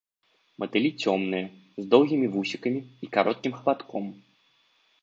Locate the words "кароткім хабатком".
3.19-4.05